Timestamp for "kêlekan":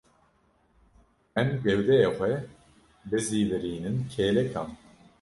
4.11-4.69